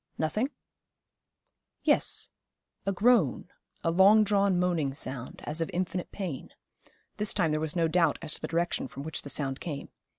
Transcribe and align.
Nothing? 0.17 0.49
Yes, 1.83 2.31
a 2.87 2.91
groan, 2.91 3.49
a 3.83 3.91
long 3.91 4.23
drawn 4.23 4.57
moaning 4.57 4.95
sound, 4.95 5.41
as 5.43 5.61
of 5.61 5.69
infinite 5.73 6.11
pain. 6.11 6.49
This 7.17 7.35
time 7.35 7.51
there 7.51 7.59
was 7.59 7.75
no 7.75 7.87
doubt 7.87 8.17
as 8.19 8.33
to 8.33 8.41
the 8.41 8.47
direction 8.47 8.87
from 8.87 9.03
which 9.03 9.21
the 9.21 9.29
sound 9.29 9.59
came. 9.59 9.89